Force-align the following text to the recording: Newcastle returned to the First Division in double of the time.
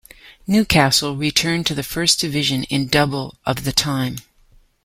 Newcastle 0.47 1.15
returned 1.15 1.67
to 1.67 1.75
the 1.75 1.83
First 1.83 2.19
Division 2.19 2.63
in 2.71 2.87
double 2.87 3.37
of 3.45 3.65
the 3.65 3.71
time. 3.71 4.15